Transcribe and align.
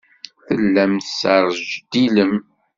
Tellam 0.45 0.93
tesrejdilem. 0.97 2.33